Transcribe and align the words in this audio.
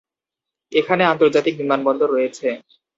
এখানে 0.71 1.03
আন্তর্জাতিক 1.05 1.53
বিমানবন্দর 1.57 2.07
রয়েছে। 2.11 2.47